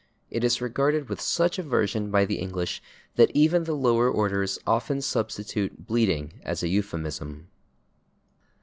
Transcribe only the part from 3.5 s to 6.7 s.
the lower orders often substitute /bleeding/ as a